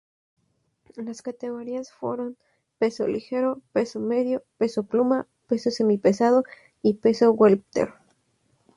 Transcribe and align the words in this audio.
Las 0.95 1.21
categorías 1.21 1.91
fueron 1.91 2.35
peso 2.79 3.07
ligero, 3.07 3.61
peso 3.71 3.99
medio, 3.99 4.43
peso 4.57 4.81
pluma, 4.81 5.27
peso 5.45 5.69
semipesado 5.69 6.43
y 6.81 6.95
peso 6.95 7.31
welter. 7.33 7.93